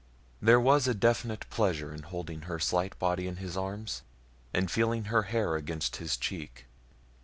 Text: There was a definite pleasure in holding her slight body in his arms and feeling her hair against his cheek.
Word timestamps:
There 0.41 0.59
was 0.59 0.87
a 0.87 0.95
definite 0.95 1.47
pleasure 1.51 1.93
in 1.93 2.01
holding 2.01 2.41
her 2.49 2.57
slight 2.57 2.97
body 2.97 3.27
in 3.27 3.35
his 3.35 3.55
arms 3.55 4.01
and 4.51 4.71
feeling 4.71 5.03
her 5.13 5.21
hair 5.29 5.55
against 5.55 5.97
his 5.97 6.17
cheek. 6.17 6.65